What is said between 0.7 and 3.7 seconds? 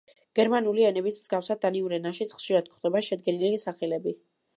ენების მსგავსად, დანიურ ენაშიც ხშირად გვხვდება შედგენილი